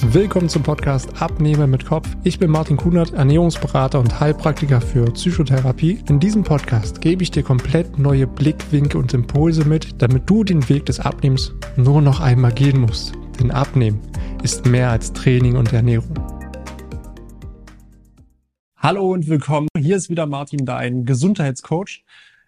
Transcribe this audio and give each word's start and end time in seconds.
Willkommen 0.00 0.48
zum 0.48 0.62
Podcast 0.62 1.20
Abnehmer 1.20 1.66
mit 1.66 1.84
Kopf. 1.84 2.08
Ich 2.22 2.38
bin 2.38 2.52
Martin 2.52 2.76
Kunert, 2.76 3.14
Ernährungsberater 3.14 3.98
und 3.98 4.20
Heilpraktiker 4.20 4.80
für 4.80 5.06
Psychotherapie. 5.10 5.98
In 6.08 6.20
diesem 6.20 6.44
Podcast 6.44 7.00
gebe 7.00 7.24
ich 7.24 7.32
dir 7.32 7.42
komplett 7.42 7.98
neue 7.98 8.28
Blickwinkel 8.28 9.00
und 9.00 9.12
Impulse 9.12 9.64
mit, 9.64 10.00
damit 10.00 10.30
du 10.30 10.44
den 10.44 10.68
Weg 10.68 10.86
des 10.86 11.00
Abnehmens 11.00 11.52
nur 11.76 12.00
noch 12.00 12.20
einmal 12.20 12.52
gehen 12.52 12.80
musst. 12.80 13.12
Denn 13.40 13.50
Abnehmen 13.50 14.00
ist 14.44 14.66
mehr 14.66 14.90
als 14.90 15.12
Training 15.12 15.56
und 15.56 15.72
Ernährung. 15.72 16.14
Hallo 18.76 19.12
und 19.12 19.26
willkommen. 19.26 19.68
Hier 19.76 19.96
ist 19.96 20.08
wieder 20.08 20.26
Martin, 20.26 20.64
dein 20.64 21.06
Gesundheitscoach. 21.06 22.04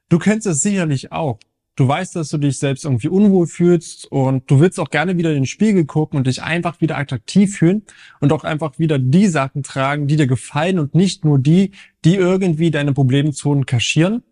Du 0.08 0.18
kennst 0.18 0.46
es 0.46 0.62
sicherlich 0.62 1.10
auch. 1.10 1.40
Du 1.80 1.88
weißt, 1.88 2.14
dass 2.14 2.28
du 2.28 2.36
dich 2.36 2.58
selbst 2.58 2.84
irgendwie 2.84 3.08
unwohl 3.08 3.46
fühlst 3.46 4.04
und 4.12 4.50
du 4.50 4.60
willst 4.60 4.78
auch 4.78 4.90
gerne 4.90 5.16
wieder 5.16 5.30
in 5.30 5.36
den 5.36 5.46
Spiegel 5.46 5.86
gucken 5.86 6.18
und 6.18 6.26
dich 6.26 6.42
einfach 6.42 6.82
wieder 6.82 6.98
attraktiv 6.98 7.56
fühlen 7.56 7.86
und 8.20 8.34
auch 8.34 8.44
einfach 8.44 8.78
wieder 8.78 8.98
die 8.98 9.28
Sachen 9.28 9.62
tragen, 9.62 10.06
die 10.06 10.16
dir 10.16 10.26
gefallen 10.26 10.78
und 10.78 10.94
nicht 10.94 11.24
nur 11.24 11.38
die, 11.38 11.70
die 12.04 12.16
irgendwie 12.16 12.70
deine 12.70 12.92
Problemzonen 12.92 13.64
kaschieren. 13.64 14.22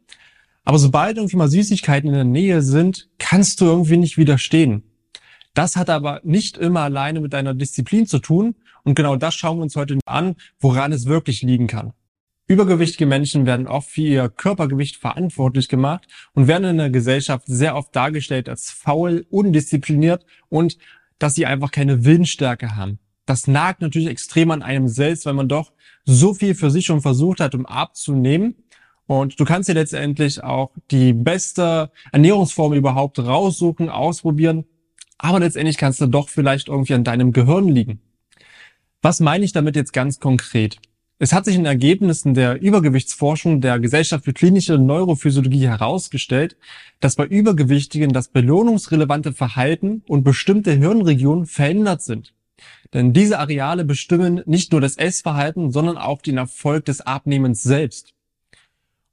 Aber 0.67 0.79
sobald 0.79 1.17
irgendwie 1.17 1.39
mal 1.39 1.49
Süßigkeiten 1.49 2.11
in 2.11 2.17
der 2.17 2.25
Nähe 2.25 2.61
sind, 2.61 3.09
kannst 3.17 3.63
du 3.63 3.65
irgendwie 3.65 3.97
nicht 3.97 4.19
widerstehen. 4.19 4.83
Das 5.55 5.77
hat 5.77 5.89
aber 5.89 6.21
nicht 6.25 6.59
immer 6.59 6.81
alleine 6.81 7.23
mit 7.23 7.33
deiner 7.33 7.55
Disziplin 7.55 8.07
zu 8.07 8.19
tun 8.19 8.57
und 8.85 8.95
genau 8.95 9.17
das 9.17 9.35
schauen 9.35 9.57
wir 9.57 9.63
uns 9.63 9.75
heute 9.75 9.97
an, 10.05 10.37
woran 10.61 10.93
es 10.93 11.07
wirklich 11.07 11.41
liegen 11.41 11.67
kann. 11.67 11.95
Übergewichtige 12.49 13.05
Menschen 13.05 13.45
werden 13.45 13.67
oft 13.67 13.91
für 13.91 14.01
ihr 14.01 14.29
Körpergewicht 14.31 14.97
verantwortlich 14.97 15.69
gemacht 15.69 16.09
und 16.33 16.49
werden 16.49 16.65
in 16.65 16.79
der 16.79 16.89
Gesellschaft 16.89 17.45
sehr 17.47 17.77
oft 17.77 17.95
dargestellt 17.95 18.49
als 18.49 18.71
faul, 18.71 19.27
undiszipliniert 19.29 20.25
und 20.49 20.79
dass 21.19 21.35
sie 21.35 21.45
einfach 21.45 21.71
keine 21.71 22.07
Willensstärke 22.07 22.75
haben. 22.75 23.01
Das 23.27 23.49
nagt 23.49 23.83
natürlich 23.83 24.09
extrem 24.09 24.51
an 24.51 24.63
einem 24.63 24.89
selbst, 24.89 25.27
weil 25.27 25.35
man 25.35 25.49
doch 25.49 25.73
so 26.07 26.33
viel 26.33 26.55
für 26.55 26.71
sich 26.71 26.87
schon 26.87 27.03
versucht 27.03 27.41
hat, 27.41 27.55
um 27.55 27.67
abzunehmen. 27.67 28.55
Und 29.07 29.39
du 29.39 29.45
kannst 29.45 29.69
dir 29.69 29.75
letztendlich 29.75 30.43
auch 30.43 30.71
die 30.91 31.13
beste 31.13 31.91
Ernährungsform 32.13 32.73
überhaupt 32.73 33.19
raussuchen, 33.19 33.91
ausprobieren. 33.91 34.65
Aber 35.19 35.41
letztendlich 35.41 35.77
kannst 35.77 36.01
du 36.01 36.07
doch 36.07 36.31
vielleicht 36.31 36.69
irgendwie 36.69 36.95
an 36.95 37.05
deinem 37.05 37.33
Gehirn 37.33 37.69
liegen. 37.69 38.01
Was 39.03 39.21
meine 39.21 39.45
ich 39.45 39.53
damit 39.53 39.77
jetzt 39.77 39.93
ganz 39.93 40.19
konkret? 40.19 40.79
Es 41.21 41.33
hat 41.33 41.47
sich 41.47 41.57
in 41.57 41.67
Ergebnissen 41.67 42.35
der 42.35 42.63
Übergewichtsforschung 42.63 43.61
der 43.61 43.81
Gesellschaft 43.81 44.25
für 44.25 44.33
klinische 44.33 44.79
Neurophysiologie 44.79 45.67
herausgestellt, 45.67 46.57
dass 47.01 47.17
bei 47.17 47.27
Übergewichtigen 47.27 48.13
das 48.13 48.29
belohnungsrelevante 48.29 49.33
Verhalten 49.33 50.05
und 50.07 50.23
bestimmte 50.23 50.71
Hirnregionen 50.71 51.47
verändert 51.47 52.03
sind. 52.03 52.35
Denn 52.95 53.13
diese 53.13 53.41
Areale 53.41 53.85
bestimmen 53.85 54.43
nicht 54.47 54.71
nur 54.71 54.81
das 54.81 54.97
Essverhalten, 54.97 55.73
sondern 55.73 55.99
auch 55.99 56.23
den 56.23 56.37
Erfolg 56.39 56.85
des 56.85 57.01
Abnehmens 57.01 57.65
selbst. 57.65 58.15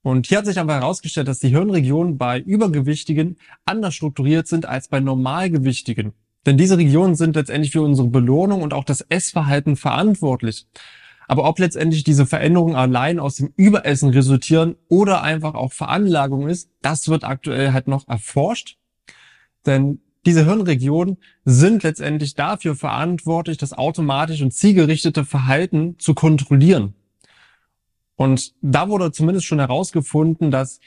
Und 0.03 0.27
hier 0.27 0.37
hat 0.37 0.45
sich 0.45 0.59
einfach 0.59 0.75
herausgestellt, 0.75 1.27
dass 1.27 1.39
die 1.39 1.49
Hirnregionen 1.49 2.19
bei 2.19 2.39
Übergewichtigen 2.39 3.37
anders 3.65 3.95
strukturiert 3.95 4.47
sind 4.47 4.67
als 4.67 4.89
bei 4.89 4.99
Normalgewichtigen. 4.99 6.13
Denn 6.45 6.59
diese 6.59 6.77
Regionen 6.77 7.15
sind 7.15 7.35
letztendlich 7.35 7.71
für 7.71 7.81
unsere 7.81 8.09
Belohnung 8.09 8.61
und 8.61 8.75
auch 8.75 8.83
das 8.83 9.01
Essverhalten 9.01 9.75
verantwortlich. 9.75 10.67
Aber 11.27 11.47
ob 11.47 11.59
letztendlich 11.59 12.03
diese 12.03 12.25
Veränderungen 12.25 12.75
allein 12.75 13.19
aus 13.19 13.35
dem 13.35 13.53
Überessen 13.55 14.09
resultieren 14.09 14.75
oder 14.87 15.21
einfach 15.21 15.55
auch 15.55 15.73
Veranlagung 15.73 16.47
ist, 16.47 16.69
das 16.81 17.07
wird 17.07 17.23
aktuell 17.23 17.73
halt 17.73 17.87
noch 17.87 18.07
erforscht. 18.07 18.77
Denn 19.65 19.99
diese 20.25 20.45
Hirnregionen 20.45 21.17
sind 21.43 21.83
letztendlich 21.83 22.33
dafür 22.35 22.75
verantwortlich, 22.75 23.57
das 23.57 23.73
automatische 23.73 24.43
und 24.43 24.51
zielgerichtete 24.51 25.23
Verhalten 25.23 25.97
zu 25.99 26.13
kontrollieren. 26.13 26.95
Und 28.15 28.53
da 28.61 28.89
wurde 28.89 29.11
zumindest 29.11 29.45
schon 29.45 29.59
herausgefunden, 29.59 30.49
dass 30.49 30.79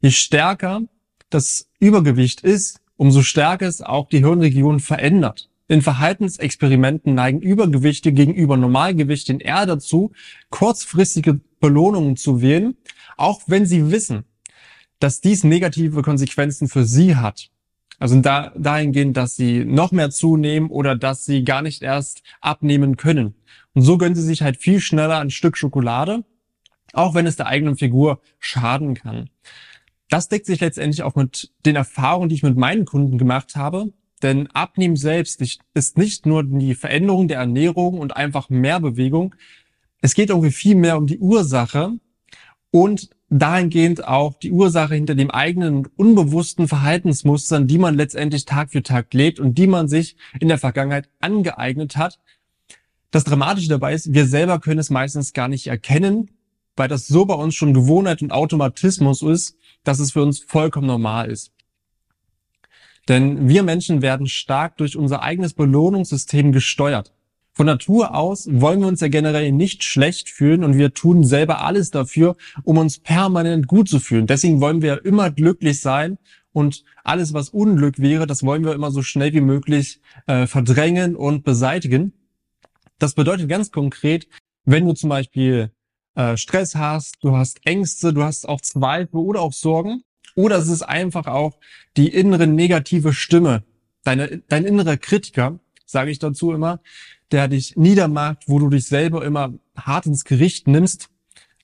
je 0.00 0.10
stärker 0.10 0.82
das 1.30 1.68
Übergewicht 1.78 2.42
ist, 2.42 2.80
umso 2.96 3.22
stärker 3.22 3.66
es 3.66 3.82
auch 3.82 4.08
die 4.08 4.18
Hirnregion 4.18 4.80
verändert. 4.80 5.50
In 5.68 5.82
Verhaltensexperimenten 5.82 7.14
neigen 7.14 7.40
Übergewichte 7.40 8.12
gegenüber 8.12 8.56
Normalgewichten 8.56 9.40
eher 9.40 9.66
dazu, 9.66 10.12
kurzfristige 10.50 11.40
Belohnungen 11.60 12.16
zu 12.16 12.40
wählen, 12.40 12.76
auch 13.16 13.40
wenn 13.46 13.66
sie 13.66 13.90
wissen, 13.90 14.24
dass 15.00 15.20
dies 15.20 15.42
negative 15.42 16.02
Konsequenzen 16.02 16.68
für 16.68 16.84
sie 16.84 17.16
hat. 17.16 17.50
Also 17.98 18.20
da, 18.20 18.52
dahingehend, 18.56 19.16
dass 19.16 19.36
sie 19.36 19.64
noch 19.64 19.90
mehr 19.90 20.10
zunehmen 20.10 20.70
oder 20.70 20.94
dass 20.96 21.24
sie 21.24 21.44
gar 21.44 21.62
nicht 21.62 21.82
erst 21.82 22.22
abnehmen 22.40 22.96
können. 22.96 23.34
Und 23.74 23.82
so 23.82 23.98
gönnen 23.98 24.14
sie 24.14 24.22
sich 24.22 24.42
halt 24.42 24.58
viel 24.58 24.80
schneller 24.80 25.18
ein 25.18 25.30
Stück 25.30 25.56
Schokolade, 25.56 26.24
auch 26.92 27.14
wenn 27.14 27.26
es 27.26 27.36
der 27.36 27.46
eigenen 27.46 27.76
Figur 27.76 28.20
schaden 28.38 28.94
kann. 28.94 29.30
Das 30.08 30.28
deckt 30.28 30.46
sich 30.46 30.60
letztendlich 30.60 31.02
auch 31.02 31.16
mit 31.16 31.52
den 31.64 31.74
Erfahrungen, 31.74 32.28
die 32.28 32.36
ich 32.36 32.42
mit 32.42 32.56
meinen 32.56 32.84
Kunden 32.84 33.18
gemacht 33.18 33.56
habe. 33.56 33.92
Denn 34.26 34.48
Abnehmen 34.48 34.96
selbst 34.96 35.40
ist 35.72 35.98
nicht 35.98 36.26
nur 36.26 36.42
die 36.42 36.74
Veränderung 36.74 37.28
der 37.28 37.38
Ernährung 37.38 38.00
und 38.00 38.16
einfach 38.16 38.50
mehr 38.50 38.80
Bewegung. 38.80 39.36
Es 40.00 40.14
geht 40.14 40.30
irgendwie 40.30 40.50
viel 40.50 40.74
mehr 40.74 40.98
um 40.98 41.06
die 41.06 41.20
Ursache 41.20 41.92
und 42.72 43.10
dahingehend 43.30 44.04
auch 44.08 44.36
die 44.36 44.50
Ursache 44.50 44.96
hinter 44.96 45.14
dem 45.14 45.30
eigenen 45.30 45.86
unbewussten 45.94 46.66
Verhaltensmustern, 46.66 47.68
die 47.68 47.78
man 47.78 47.94
letztendlich 47.94 48.46
Tag 48.46 48.72
für 48.72 48.82
Tag 48.82 49.14
lebt 49.14 49.38
und 49.38 49.58
die 49.58 49.68
man 49.68 49.86
sich 49.86 50.16
in 50.40 50.48
der 50.48 50.58
Vergangenheit 50.58 51.08
angeeignet 51.20 51.96
hat. 51.96 52.18
Das 53.12 53.22
Dramatische 53.22 53.68
dabei 53.68 53.94
ist, 53.94 54.12
wir 54.12 54.26
selber 54.26 54.58
können 54.58 54.80
es 54.80 54.90
meistens 54.90 55.34
gar 55.34 55.46
nicht 55.46 55.68
erkennen, 55.68 56.32
weil 56.74 56.88
das 56.88 57.06
so 57.06 57.26
bei 57.26 57.34
uns 57.34 57.54
schon 57.54 57.74
Gewohnheit 57.74 58.22
und 58.22 58.32
Automatismus 58.32 59.22
ist, 59.22 59.56
dass 59.84 60.00
es 60.00 60.10
für 60.10 60.22
uns 60.22 60.40
vollkommen 60.40 60.88
normal 60.88 61.30
ist. 61.30 61.52
Denn 63.08 63.48
wir 63.48 63.62
Menschen 63.62 64.02
werden 64.02 64.26
stark 64.26 64.76
durch 64.78 64.96
unser 64.96 65.22
eigenes 65.22 65.54
Belohnungssystem 65.54 66.52
gesteuert. 66.52 67.12
Von 67.52 67.66
Natur 67.66 68.14
aus 68.14 68.48
wollen 68.50 68.80
wir 68.80 68.86
uns 68.86 69.00
ja 69.00 69.08
generell 69.08 69.50
nicht 69.50 69.82
schlecht 69.82 70.28
fühlen 70.28 70.62
und 70.62 70.76
wir 70.76 70.92
tun 70.92 71.24
selber 71.24 71.62
alles 71.64 71.90
dafür, 71.90 72.36
um 72.64 72.76
uns 72.76 72.98
permanent 72.98 73.66
gut 73.66 73.88
zu 73.88 73.98
fühlen. 73.98 74.26
Deswegen 74.26 74.60
wollen 74.60 74.82
wir 74.82 75.06
immer 75.06 75.30
glücklich 75.30 75.80
sein 75.80 76.18
und 76.52 76.84
alles, 77.02 77.32
was 77.32 77.48
Unglück 77.48 77.98
wäre, 77.98 78.26
das 78.26 78.42
wollen 78.42 78.64
wir 78.64 78.74
immer 78.74 78.90
so 78.90 79.02
schnell 79.02 79.32
wie 79.32 79.40
möglich 79.40 80.00
äh, 80.26 80.46
verdrängen 80.46 81.16
und 81.16 81.44
beseitigen. 81.44 82.12
Das 82.98 83.14
bedeutet 83.14 83.48
ganz 83.48 83.70
konkret, 83.70 84.28
wenn 84.66 84.84
du 84.84 84.92
zum 84.92 85.08
Beispiel 85.08 85.70
äh, 86.14 86.36
Stress 86.36 86.74
hast, 86.74 87.16
du 87.22 87.36
hast 87.36 87.60
Ängste, 87.64 88.12
du 88.12 88.22
hast 88.22 88.48
auch 88.48 88.60
Zweifel 88.60 89.16
oder 89.16 89.40
auch 89.40 89.52
Sorgen, 89.52 90.02
oder 90.36 90.58
es 90.58 90.68
ist 90.68 90.82
einfach 90.82 91.26
auch 91.26 91.58
die 91.96 92.08
innere 92.08 92.46
negative 92.46 93.12
Stimme, 93.12 93.64
deine, 94.04 94.42
dein 94.48 94.64
innerer 94.64 94.96
Kritiker, 94.96 95.58
sage 95.84 96.10
ich 96.12 96.20
dazu 96.20 96.52
immer, 96.52 96.80
der 97.32 97.48
dich 97.48 97.76
niedermacht, 97.76 98.44
wo 98.46 98.60
du 98.60 98.68
dich 98.68 98.86
selber 98.86 99.24
immer 99.24 99.54
hart 99.76 100.06
ins 100.06 100.24
Gericht 100.24 100.68
nimmst, 100.68 101.08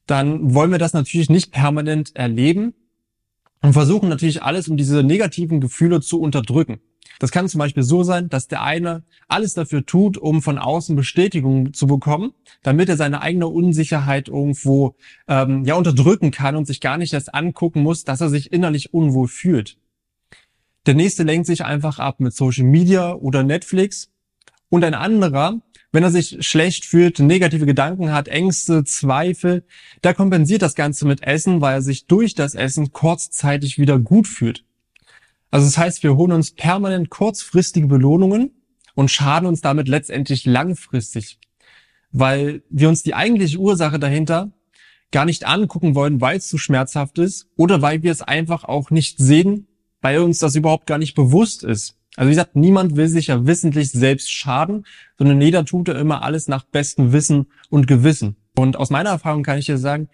dann 0.06 0.54
wollen 0.54 0.72
wir 0.72 0.78
das 0.78 0.94
natürlich 0.94 1.30
nicht 1.30 1.52
permanent 1.52 2.16
erleben 2.16 2.74
und 3.60 3.74
versuchen 3.74 4.08
natürlich 4.08 4.42
alles, 4.42 4.68
um 4.68 4.76
diese 4.76 5.04
negativen 5.04 5.60
Gefühle 5.60 6.00
zu 6.00 6.20
unterdrücken. 6.20 6.80
Das 7.18 7.30
kann 7.30 7.48
zum 7.48 7.58
Beispiel 7.58 7.82
so 7.82 8.02
sein, 8.02 8.28
dass 8.28 8.48
der 8.48 8.62
eine 8.62 9.04
alles 9.28 9.54
dafür 9.54 9.86
tut, 9.86 10.18
um 10.18 10.42
von 10.42 10.58
außen 10.58 10.96
Bestätigung 10.96 11.72
zu 11.72 11.86
bekommen, 11.86 12.32
damit 12.62 12.88
er 12.88 12.96
seine 12.96 13.22
eigene 13.22 13.48
Unsicherheit 13.48 14.28
irgendwo 14.28 14.96
ähm, 15.28 15.64
ja 15.64 15.74
unterdrücken 15.74 16.30
kann 16.30 16.56
und 16.56 16.66
sich 16.66 16.80
gar 16.80 16.98
nicht 16.98 17.12
erst 17.12 17.34
angucken 17.34 17.82
muss, 17.82 18.04
dass 18.04 18.20
er 18.20 18.28
sich 18.28 18.52
innerlich 18.52 18.92
unwohl 18.92 19.28
fühlt. 19.28 19.78
Der 20.86 20.94
nächste 20.94 21.22
lenkt 21.22 21.46
sich 21.46 21.64
einfach 21.64 21.98
ab 21.98 22.18
mit 22.18 22.34
Social 22.34 22.64
Media 22.64 23.14
oder 23.14 23.44
Netflix 23.44 24.10
und 24.68 24.84
ein 24.84 24.94
anderer, 24.94 25.60
wenn 25.92 26.02
er 26.02 26.10
sich 26.10 26.38
schlecht 26.40 26.87
fühlt, 26.87 27.19
negative 27.19 27.66
Gedanken 27.66 28.12
hat, 28.12 28.26
Ängste, 28.26 28.82
Zweifel, 28.84 29.64
der 30.02 30.14
kompensiert 30.14 30.62
das 30.62 30.75
Ganze 30.75 31.06
mit 31.06 31.22
Essen, 31.22 31.60
weil 31.60 31.75
er 31.75 31.82
sich 31.82 32.06
durch 32.06 32.34
das 32.34 32.54
Essen 32.54 32.92
kurzzeitig 32.92 33.78
wieder 33.78 33.98
gut 33.98 34.26
fühlt. 34.26 34.64
Also 35.52 35.66
das 35.66 35.76
heißt, 35.76 36.02
wir 36.02 36.16
holen 36.16 36.32
uns 36.32 36.50
permanent 36.50 37.10
kurzfristige 37.10 37.87
Belohnungen 37.87 38.52
und 38.94 39.10
schaden 39.10 39.46
uns 39.46 39.60
damit 39.60 39.87
letztendlich 39.87 40.46
langfristig, 40.46 41.38
weil 42.10 42.62
wir 42.70 42.88
uns 42.88 43.02
die 43.02 43.14
eigentliche 43.14 43.58
Ursache 43.58 43.99
dahinter 43.99 44.50
gar 45.10 45.26
nicht 45.26 45.46
angucken 45.46 45.94
wollen, 45.94 46.22
weil 46.22 46.38
es 46.38 46.49
zu 46.49 46.56
schmerzhaft 46.56 47.19
ist 47.19 47.50
oder 47.54 47.82
weil 47.82 48.02
wir 48.02 48.10
es 48.10 48.22
einfach 48.22 48.64
auch 48.64 48.90
nicht 48.90 49.19
sehen, 49.19 49.66
weil 50.00 50.20
uns 50.20 50.38
das 50.38 50.56
überhaupt 50.56 50.87
gar 50.87 50.96
nicht 50.96 51.14
bewusst 51.14 51.64
ist. 51.64 51.99
Also 52.16 52.28
wie 52.28 52.32
gesagt, 52.32 52.56
niemand 52.56 52.96
will 52.96 53.08
sich 53.08 53.26
ja 53.26 53.46
wissentlich 53.46 53.90
selbst 53.90 54.32
schaden, 54.32 54.87
sondern 55.19 55.40
jeder 55.43 55.66
tut 55.66 55.88
ja 55.88 55.94
immer 55.94 56.22
alles 56.22 56.49
nach 56.49 56.64
bestem 56.64 57.12
Wissen 57.12 57.46
und 57.69 57.87
Gewissen. 57.87 58.37
Und 58.56 58.78
aus 58.78 58.88
meiner 58.88 59.10
Erfahrung 59.10 59.43
kann 59.43 59.58
ich 59.58 59.66
dir 59.66 59.78
sagen, 59.78 60.08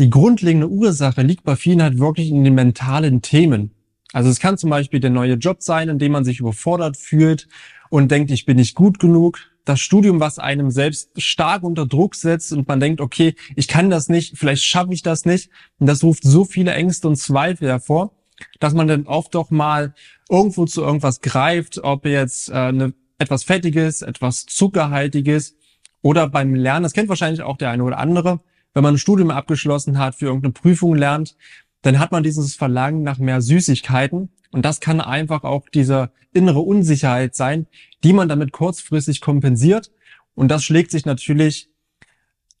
die 0.00 0.10
grundlegende 0.10 0.68
Ursache 0.68 1.22
liegt 1.22 1.44
bei 1.44 1.54
vielen 1.54 1.80
halt 1.82 1.98
wirklich 2.00 2.30
in 2.30 2.42
den 2.42 2.54
mentalen 2.54 3.22
Themen. 3.22 3.72
Also 4.12 4.28
es 4.28 4.40
kann 4.40 4.58
zum 4.58 4.70
Beispiel 4.70 5.00
der 5.00 5.10
neue 5.10 5.34
Job 5.34 5.62
sein, 5.62 5.88
in 5.88 5.98
dem 5.98 6.12
man 6.12 6.24
sich 6.24 6.40
überfordert 6.40 6.96
fühlt 6.96 7.48
und 7.90 8.10
denkt, 8.10 8.30
ich 8.30 8.46
bin 8.46 8.56
nicht 8.56 8.74
gut 8.74 8.98
genug. 8.98 9.38
das 9.66 9.80
Studium, 9.80 10.18
was 10.20 10.38
einem 10.38 10.70
selbst 10.70 11.10
stark 11.20 11.62
unter 11.62 11.86
Druck 11.86 12.14
setzt 12.16 12.52
und 12.52 12.66
man 12.66 12.80
denkt, 12.80 13.00
okay, 13.00 13.34
ich 13.54 13.68
kann 13.68 13.90
das 13.90 14.08
nicht, 14.08 14.36
vielleicht 14.36 14.64
schaffe 14.64 14.92
ich 14.92 15.02
das 15.02 15.26
nicht. 15.26 15.50
Und 15.78 15.86
das 15.86 16.02
ruft 16.02 16.24
so 16.24 16.44
viele 16.44 16.72
Ängste 16.72 17.06
und 17.06 17.16
Zweifel 17.16 17.68
hervor, 17.68 18.12
dass 18.58 18.74
man 18.74 18.88
dann 18.88 19.06
oft 19.06 19.34
doch 19.34 19.50
mal 19.50 19.94
irgendwo 20.28 20.64
zu 20.64 20.82
irgendwas 20.82 21.20
greift, 21.20 21.78
ob 21.84 22.06
jetzt 22.06 22.48
äh, 22.48 22.54
eine, 22.54 22.94
etwas 23.18 23.44
Fettiges, 23.44 24.02
etwas 24.02 24.46
Zuckerhaltiges 24.46 25.56
oder 26.02 26.28
beim 26.28 26.54
Lernen, 26.54 26.82
das 26.82 26.94
kennt 26.94 27.08
wahrscheinlich 27.08 27.42
auch 27.42 27.58
der 27.58 27.70
eine 27.70 27.84
oder 27.84 27.98
andere, 27.98 28.40
wenn 28.72 28.82
man 28.82 28.94
ein 28.94 28.98
Studium 28.98 29.30
abgeschlossen 29.30 29.98
hat, 29.98 30.14
für 30.14 30.26
irgendeine 30.26 30.52
Prüfung 30.52 30.94
lernt, 30.94 31.36
dann 31.82 31.98
hat 31.98 32.12
man 32.12 32.22
dieses 32.22 32.54
Verlangen 32.54 33.02
nach 33.02 33.18
mehr 33.18 33.40
Süßigkeiten. 33.40 34.30
Und 34.52 34.64
das 34.64 34.80
kann 34.80 35.00
einfach 35.00 35.44
auch 35.44 35.68
diese 35.68 36.10
innere 36.32 36.60
Unsicherheit 36.60 37.34
sein, 37.34 37.66
die 38.04 38.12
man 38.12 38.28
damit 38.28 38.52
kurzfristig 38.52 39.20
kompensiert. 39.20 39.90
Und 40.34 40.48
das 40.48 40.64
schlägt 40.64 40.90
sich 40.90 41.06
natürlich 41.06 41.70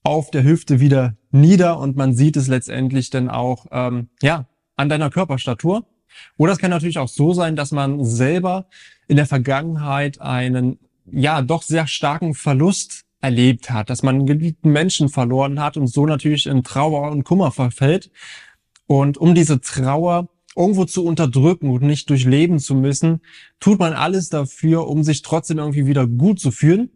auf 0.02 0.30
der 0.30 0.44
Hüfte 0.44 0.80
wieder 0.80 1.16
nieder 1.30 1.78
und 1.78 1.96
man 1.96 2.14
sieht 2.14 2.36
es 2.36 2.48
letztendlich 2.48 3.10
dann 3.10 3.28
auch 3.28 3.66
ähm, 3.70 4.08
ja 4.22 4.46
an 4.76 4.88
deiner 4.88 5.10
Körperstatur. 5.10 5.86
Oder 6.36 6.52
es 6.52 6.58
kann 6.58 6.70
natürlich 6.70 6.98
auch 6.98 7.08
so 7.08 7.32
sein, 7.32 7.54
dass 7.54 7.70
man 7.70 8.04
selber 8.04 8.66
in 9.08 9.16
der 9.16 9.26
Vergangenheit 9.26 10.20
einen 10.20 10.78
ja 11.10 11.42
doch 11.42 11.62
sehr 11.62 11.86
starken 11.86 12.34
Verlust 12.34 13.04
erlebt 13.20 13.70
hat, 13.70 13.90
dass 13.90 14.02
man 14.02 14.16
einen 14.16 14.26
geliebten 14.26 14.70
Menschen 14.70 15.08
verloren 15.08 15.60
hat 15.60 15.76
und 15.76 15.88
so 15.88 16.06
natürlich 16.06 16.46
in 16.46 16.64
Trauer 16.64 17.10
und 17.10 17.24
Kummer 17.24 17.52
verfällt. 17.52 18.10
Und 18.90 19.18
um 19.18 19.36
diese 19.36 19.60
Trauer 19.60 20.30
irgendwo 20.56 20.84
zu 20.84 21.04
unterdrücken 21.04 21.70
und 21.70 21.82
nicht 21.82 22.10
durchleben 22.10 22.58
zu 22.58 22.74
müssen, 22.74 23.20
tut 23.60 23.78
man 23.78 23.92
alles 23.92 24.30
dafür, 24.30 24.88
um 24.88 25.04
sich 25.04 25.22
trotzdem 25.22 25.58
irgendwie 25.58 25.86
wieder 25.86 26.08
gut 26.08 26.40
zu 26.40 26.50
fühlen. 26.50 26.90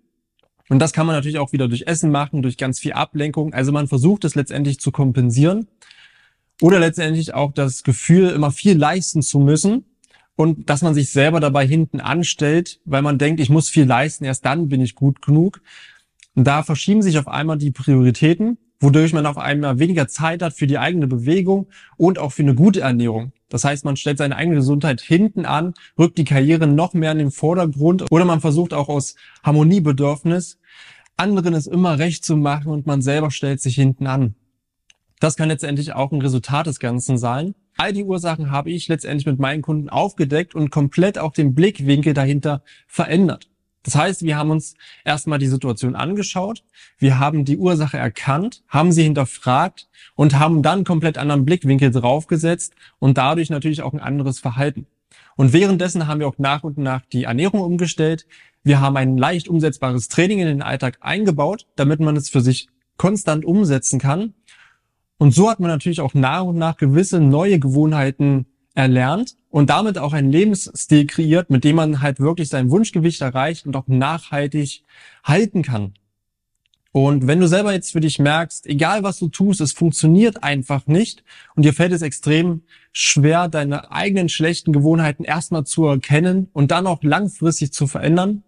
Und 0.69 0.81
das 0.81 0.93
kann 0.93 1.07
man 1.07 1.15
natürlich 1.15 1.39
auch 1.39 1.53
wieder 1.53 1.69
durch 1.69 1.87
Essen 1.87 2.11
machen, 2.11 2.43
durch 2.43 2.59
ganz 2.59 2.81
viel 2.81 2.95
Ablenkung. 2.95 3.55
Also 3.55 3.71
man 3.71 3.87
versucht 3.87 4.25
es 4.25 4.35
letztendlich 4.35 4.81
zu 4.81 4.91
kompensieren 4.91 5.69
oder 6.61 6.81
letztendlich 6.81 7.33
auch 7.33 7.53
das 7.53 7.85
Gefühl, 7.85 8.31
immer 8.31 8.51
viel 8.51 8.77
leisten 8.77 9.23
zu 9.23 9.39
müssen 9.39 9.85
und 10.35 10.69
dass 10.69 10.83
man 10.83 10.95
sich 10.95 11.13
selber 11.13 11.39
dabei 11.39 11.65
hinten 11.65 12.01
anstellt, 12.01 12.81
weil 12.85 13.03
man 13.03 13.19
denkt, 13.19 13.39
ich 13.39 13.51
muss 13.51 13.69
viel 13.69 13.85
leisten, 13.85 14.25
erst 14.25 14.45
dann 14.45 14.69
bin 14.69 14.81
ich 14.81 14.97
gut 14.97 15.23
genug. 15.23 15.63
Und 16.35 16.43
da 16.43 16.65
verschieben 16.65 17.03
sich 17.03 17.21
auf 17.21 17.29
einmal 17.29 17.57
die 17.57 17.71
Prioritäten, 17.71 18.59
wodurch 18.81 19.13
man 19.13 19.27
auf 19.27 19.39
einmal 19.39 19.79
weniger 19.79 20.09
Zeit 20.09 20.43
hat 20.43 20.55
für 20.55 20.67
die 20.67 20.79
eigene 20.79 21.07
Bewegung 21.07 21.69
und 21.97 22.19
auch 22.19 22.33
für 22.33 22.43
eine 22.43 22.55
gute 22.55 22.81
Ernährung. 22.81 23.33
Das 23.49 23.65
heißt, 23.65 23.85
man 23.85 23.97
stellt 23.97 24.19
seine 24.19 24.37
eigene 24.37 24.57
Gesundheit 24.57 25.01
hinten 25.01 25.47
an, 25.47 25.75
rückt 25.99 26.19
die 26.19 26.25
Karriere 26.25 26.67
noch 26.67 26.93
mehr 26.93 27.13
in 27.13 27.19
den 27.19 27.31
Vordergrund 27.31 28.11
oder 28.11 28.25
man 28.25 28.41
versucht 28.41 28.75
auch 28.75 28.89
aus 28.89 29.15
Harmoniebedürfnis 29.43 30.59
anderen 31.17 31.55
es 31.55 31.67
immer 31.67 31.99
recht 31.99 32.25
zu 32.25 32.37
machen 32.37 32.73
und 32.73 32.87
man 32.87 33.03
selber 33.03 33.31
stellt 33.31 33.61
sich 33.61 33.75
hinten 33.75 34.07
an. 34.07 34.35
Das 35.21 35.37
kann 35.37 35.49
letztendlich 35.49 35.93
auch 35.95 36.13
ein 36.13 36.21
Resultat 36.21 36.67
des 36.67 36.81
Ganzen 36.81 37.19
sein. 37.19 37.55
All 37.77 37.93
die 37.93 38.05
Ursachen 38.05 38.51
habe 38.51 38.71
ich 38.71 38.89
letztendlich 38.89 39.27
mit 39.27 39.39
meinen 39.39 39.63
Kunden 39.63 39.89
aufgedeckt 39.89 40.55
und 40.55 40.71
komplett 40.71 41.19
auch 41.19 41.33
den 41.33 41.55
Blickwinkel 41.55 42.15
dahinter 42.15 42.63
verändert. 42.87 43.49
Das 43.85 43.95
heißt, 43.95 44.23
wir 44.23 44.37
haben 44.37 44.51
uns 44.51 44.75
erstmal 45.05 45.39
die 45.39 45.47
Situation 45.47 45.95
angeschaut, 45.95 46.65
wir 46.99 47.19
haben 47.19 47.45
die 47.45 47.59
Ursache 47.59 47.99
erkannt, 47.99 48.65
haben 48.67 48.93
sie 48.93 49.05
hinterfragt 49.05 49.89
und 50.17 50.39
haben 50.39 50.63
dann 50.63 50.85
komplett 50.85 51.19
anderen 51.19 51.45
Blickwinkel 51.45 51.91
draufgesetzt 51.91 52.75
und 52.99 53.19
dadurch 53.19 53.51
natürlich 53.51 53.83
auch 53.83 53.93
ein 53.93 54.01
anderes 54.01 54.41
Verhalten. 54.41 54.87
Und 55.37 55.53
währenddessen 55.53 56.07
haben 56.07 56.21
wir 56.21 56.29
auch 56.29 56.39
nach 56.39 56.65
und 56.65 56.79
nach 56.79 57.03
die 57.07 57.25
Ernährung 57.25 57.61
umgestellt. 57.61 58.27
Wir 58.63 58.81
haben 58.81 58.97
ein 58.97 59.19
leicht 59.19 59.49
umsetzbares 59.49 60.09
Training 60.09 60.39
in 60.39 60.47
den 60.47 60.63
Alltag 60.63 60.99
eingebaut, 61.01 61.67
damit 61.77 62.01
man 62.01 62.17
es 62.17 62.31
für 62.31 62.41
sich 62.41 62.69
konstant 62.97 63.45
umsetzen 63.45 63.99
kann. 63.99 64.35
Und 65.19 65.35
so 65.35 65.51
hat 65.51 65.61
man 65.61 65.71
natürlich 65.71 66.01
auch 66.01 66.15
nach 66.15 66.45
und 66.45 66.57
nach 66.57 66.77
gewisse 66.77 67.21
neue 67.21 67.59
Gewohnheiten 67.59 68.47
erlernt 68.75 69.37
und 69.51 69.71
damit 69.71 69.99
auch 69.99 70.13
einen 70.13 70.31
Lebensstil 70.31 71.07
kreiert, 71.07 71.51
mit 71.51 71.65
dem 71.65 71.77
man 71.77 72.01
halt 72.01 72.21
wirklich 72.21 72.49
sein 72.49 72.71
Wunschgewicht 72.71 73.21
erreicht 73.21 73.67
und 73.67 73.77
auch 73.77 73.87
nachhaltig 73.87 74.83
halten 75.23 75.63
kann. 75.63 75.95
Und 76.97 77.27
wenn 77.27 77.41
du 77.41 77.49
selber 77.49 77.73
jetzt 77.73 77.91
für 77.91 78.01
dich 78.01 78.21
merkst, 78.21 78.67
egal 78.67 79.03
was 79.03 79.19
du 79.19 79.29
tust, 79.29 79.61
es 79.61 79.73
funktioniert 79.73 80.45
einfach 80.45 80.87
nicht 80.87 81.25
und 81.57 81.65
dir 81.65 81.73
fällt 81.73 81.93
es 81.93 82.03
extrem 82.03 82.63
schwer, 82.93 83.49
deine 83.49 83.91
eigenen 83.91 84.29
schlechten 84.29 84.73
Gewohnheiten 84.73 85.25
erstmal 85.25 85.65
zu 85.65 85.87
erkennen 85.87 86.49
und 86.53 86.71
dann 86.71 86.87
auch 86.87 87.03
langfristig 87.03 87.73
zu 87.73 87.89
verändern, 87.89 88.45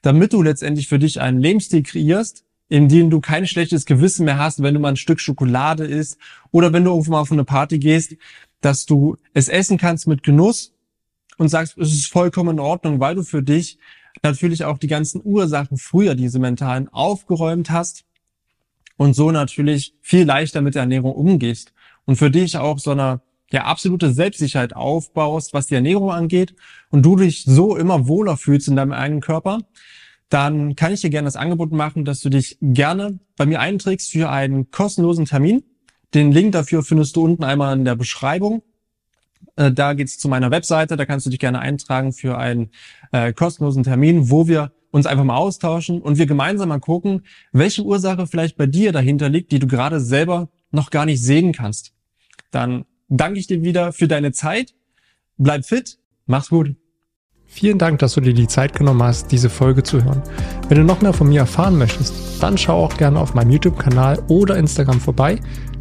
damit 0.00 0.32
du 0.32 0.42
letztendlich 0.42 0.86
für 0.86 1.00
dich 1.00 1.20
einen 1.20 1.40
Lebensstil 1.40 1.82
kreierst, 1.82 2.44
in 2.68 2.88
dem 2.88 3.10
du 3.10 3.20
kein 3.20 3.48
schlechtes 3.48 3.84
Gewissen 3.84 4.26
mehr 4.26 4.38
hast, 4.38 4.62
wenn 4.62 4.74
du 4.74 4.80
mal 4.80 4.90
ein 4.90 4.96
Stück 4.96 5.18
Schokolade 5.18 5.84
isst 5.84 6.18
oder 6.52 6.72
wenn 6.72 6.84
du 6.84 6.90
irgendwo 6.90 7.12
mal 7.12 7.20
auf 7.20 7.32
eine 7.32 7.44
Party 7.44 7.80
gehst, 7.80 8.14
dass 8.60 8.86
du 8.86 9.16
es 9.34 9.48
essen 9.48 9.78
kannst 9.78 10.06
mit 10.06 10.22
Genuss 10.22 10.74
und 11.36 11.48
sagst, 11.48 11.78
es 11.78 11.92
ist 11.92 12.06
vollkommen 12.06 12.56
in 12.56 12.60
Ordnung, 12.60 13.00
weil 13.00 13.14
du 13.14 13.22
für 13.22 13.42
dich 13.42 13.78
natürlich 14.22 14.64
auch 14.64 14.78
die 14.78 14.88
ganzen 14.88 15.20
Ursachen 15.24 15.76
früher, 15.76 16.14
diese 16.14 16.38
mentalen, 16.38 16.88
aufgeräumt 16.88 17.70
hast 17.70 18.04
und 18.96 19.14
so 19.14 19.30
natürlich 19.30 19.94
viel 20.00 20.24
leichter 20.24 20.60
mit 20.60 20.74
der 20.74 20.82
Ernährung 20.82 21.12
umgehst 21.12 21.72
und 22.04 22.16
für 22.16 22.30
dich 22.30 22.56
auch 22.56 22.78
so 22.78 22.90
eine 22.90 23.20
ja, 23.50 23.64
absolute 23.64 24.12
Selbstsicherheit 24.12 24.74
aufbaust, 24.74 25.54
was 25.54 25.66
die 25.68 25.74
Ernährung 25.74 26.10
angeht 26.10 26.54
und 26.90 27.02
du 27.02 27.16
dich 27.16 27.44
so 27.44 27.76
immer 27.76 28.08
wohler 28.08 28.36
fühlst 28.36 28.68
in 28.68 28.76
deinem 28.76 28.92
eigenen 28.92 29.20
Körper, 29.20 29.60
dann 30.28 30.76
kann 30.76 30.92
ich 30.92 31.00
dir 31.00 31.10
gerne 31.10 31.26
das 31.26 31.36
Angebot 31.36 31.72
machen, 31.72 32.04
dass 32.04 32.20
du 32.20 32.28
dich 32.28 32.58
gerne 32.60 33.18
bei 33.36 33.46
mir 33.46 33.60
einträgst 33.60 34.10
für 34.12 34.28
einen 34.28 34.70
kostenlosen 34.70 35.24
Termin. 35.24 35.62
Den 36.14 36.32
Link 36.32 36.52
dafür 36.52 36.82
findest 36.82 37.16
du 37.16 37.24
unten 37.24 37.44
einmal 37.44 37.76
in 37.76 37.84
der 37.84 37.96
Beschreibung. 37.96 38.62
Äh, 39.56 39.72
da 39.72 39.94
geht's 39.94 40.18
zu 40.18 40.28
meiner 40.28 40.50
Webseite, 40.50 40.96
da 40.96 41.04
kannst 41.04 41.26
du 41.26 41.30
dich 41.30 41.38
gerne 41.38 41.60
eintragen 41.60 42.12
für 42.12 42.38
einen 42.38 42.70
äh, 43.12 43.32
kostenlosen 43.32 43.82
Termin, 43.82 44.30
wo 44.30 44.48
wir 44.48 44.72
uns 44.90 45.06
einfach 45.06 45.24
mal 45.24 45.36
austauschen 45.36 46.00
und 46.00 46.18
wir 46.18 46.26
gemeinsam 46.26 46.70
mal 46.70 46.80
gucken, 46.80 47.26
welche 47.52 47.82
Ursache 47.82 48.26
vielleicht 48.26 48.56
bei 48.56 48.66
dir 48.66 48.92
dahinter 48.92 49.28
liegt, 49.28 49.52
die 49.52 49.58
du 49.58 49.66
gerade 49.66 50.00
selber 50.00 50.48
noch 50.70 50.90
gar 50.90 51.04
nicht 51.04 51.22
sehen 51.22 51.52
kannst. 51.52 51.92
Dann 52.50 52.84
danke 53.08 53.38
ich 53.38 53.46
dir 53.46 53.62
wieder 53.62 53.92
für 53.92 54.08
deine 54.08 54.32
Zeit. 54.32 54.74
Bleib 55.36 55.64
fit. 55.64 55.98
Mach's 56.26 56.48
gut. 56.48 56.74
Vielen 57.50 57.78
Dank, 57.78 57.98
dass 58.00 58.12
du 58.14 58.20
dir 58.20 58.34
die 58.34 58.46
Zeit 58.46 58.74
genommen 58.74 59.02
hast, 59.02 59.32
diese 59.32 59.48
Folge 59.48 59.82
zu 59.82 60.04
hören. 60.04 60.22
Wenn 60.68 60.78
du 60.78 60.84
noch 60.84 61.00
mehr 61.00 61.14
von 61.14 61.28
mir 61.28 61.40
erfahren 61.40 61.78
möchtest, 61.78 62.42
dann 62.42 62.58
schau 62.58 62.84
auch 62.84 62.96
gerne 62.98 63.18
auf 63.18 63.32
meinem 63.32 63.50
YouTube-Kanal 63.50 64.22
oder 64.28 64.58
Instagram 64.58 65.00
vorbei. 65.00 65.40